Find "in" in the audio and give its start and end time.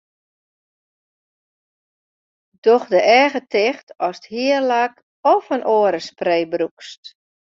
5.55-5.67